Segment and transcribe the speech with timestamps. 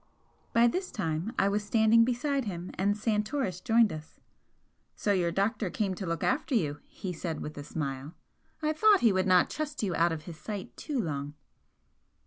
[0.51, 4.19] By this time I was standing beside him, and Santoris joined us.
[4.95, 8.15] "So your doctor came to look after you," he said, with a smile
[8.63, 11.35] "I thought he would not trust you out of his sight too long!"